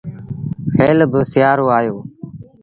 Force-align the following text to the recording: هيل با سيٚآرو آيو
هيل 0.77 0.99
با 1.11 1.19
سيٚآرو 1.31 1.65
آيو 1.77 1.95